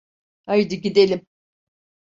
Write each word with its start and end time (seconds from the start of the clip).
Haydi, 0.45 0.81
gidelim. 0.81 1.27